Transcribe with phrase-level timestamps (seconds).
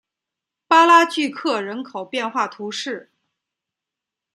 [0.67, 3.11] 巴拉聚克人口变化图示